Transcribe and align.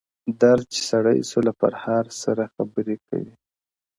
درد 0.41 0.63
چي 0.73 0.81
سړی 0.91 1.17
سو 1.29 1.37
له 1.47 1.53
پرهار 1.61 2.05
سره 2.23 2.43
خبرې 2.55 2.95
کوي!! 3.07 3.33